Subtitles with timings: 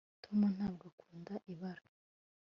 [0.23, 1.83] Tom ntabwo akunda ibara